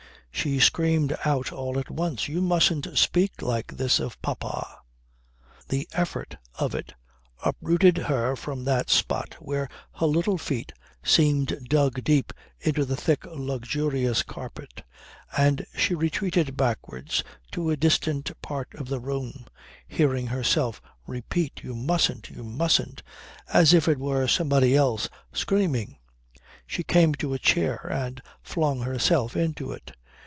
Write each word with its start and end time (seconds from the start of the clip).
She 0.33 0.59
screamed 0.59 1.15
out 1.23 1.51
all 1.51 1.77
at 1.77 1.91
once 1.91 2.27
"You 2.27 2.41
mustn't 2.41 2.97
speak 2.97 3.43
like 3.43 3.77
this 3.77 3.99
of 3.99 4.19
Papa!" 4.23 4.79
The 5.67 5.87
effort 5.91 6.37
of 6.55 6.73
it 6.73 6.95
uprooted 7.45 7.97
her 7.99 8.35
from 8.35 8.63
that 8.63 8.89
spot 8.89 9.35
where 9.39 9.69
her 9.99 10.07
little 10.07 10.39
feet 10.39 10.71
seemed 11.03 11.67
dug 11.69 12.03
deep 12.03 12.33
into 12.59 12.85
the 12.85 12.95
thick 12.95 13.23
luxurious 13.27 14.23
carpet, 14.23 14.81
and 15.37 15.63
she 15.77 15.93
retreated 15.93 16.57
backwards 16.57 17.23
to 17.51 17.69
a 17.69 17.77
distant 17.77 18.31
part 18.41 18.73
of 18.73 18.87
the 18.87 18.99
room, 19.01 19.45
hearing 19.87 20.27
herself 20.27 20.81
repeat 21.05 21.61
"You 21.63 21.75
mustn't, 21.75 22.31
you 22.31 22.43
mustn't" 22.43 23.03
as 23.53 23.75
if 23.75 23.87
it 23.87 23.99
were 23.99 24.27
somebody 24.27 24.75
else 24.75 25.07
screaming. 25.33 25.97
She 26.65 26.81
came 26.83 27.13
to 27.15 27.35
a 27.35 27.37
chair 27.37 27.87
and 27.93 28.23
flung 28.41 28.81
herself 28.81 29.35
into 29.37 29.71
it. 29.71 29.91